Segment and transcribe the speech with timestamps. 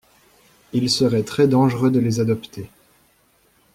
[0.73, 2.67] Il serait très dangereux de les adopter.